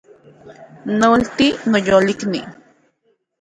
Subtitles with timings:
[1.01, 2.41] Nolti, noyolikni